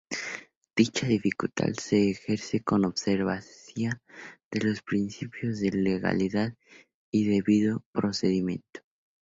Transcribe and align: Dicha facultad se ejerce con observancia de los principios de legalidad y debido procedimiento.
Dicha 0.75 1.05
facultad 1.21 1.73
se 1.73 2.09
ejerce 2.09 2.63
con 2.63 2.85
observancia 2.85 4.01
de 4.49 4.61
los 4.61 4.81
principios 4.81 5.59
de 5.59 5.69
legalidad 5.69 6.55
y 7.11 7.27
debido 7.27 7.85
procedimiento. 7.91 8.81